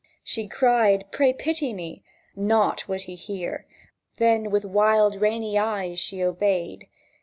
She 0.23 0.47
cried, 0.47 1.03
"O 1.03 1.07
pray 1.11 1.31
pity 1.31 1.73
me!" 1.73 2.01
Nought 2.35 2.87
would 2.87 3.03
he 3.03 3.13
hear; 3.13 3.67
Then 4.17 4.49
with 4.49 4.65
wild 4.65 5.21
rainy 5.21 5.59
eyes 5.59 5.99
she 5.99 6.23
obeyed. 6.23 6.87